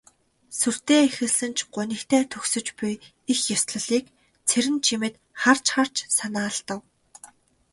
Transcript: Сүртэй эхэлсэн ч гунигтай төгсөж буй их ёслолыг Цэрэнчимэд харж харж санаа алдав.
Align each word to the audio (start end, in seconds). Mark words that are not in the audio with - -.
Сүртэй 0.59 1.01
эхэлсэн 1.07 1.51
ч 1.57 1.59
гунигтай 1.73 2.21
төгсөж 2.31 2.67
буй 2.77 2.93
их 3.31 3.39
ёслолыг 3.55 4.05
Цэрэнчимэд 4.47 5.15
харж 5.41 5.65
харж 5.73 5.95
санаа 6.17 6.45
алдав. 6.49 6.79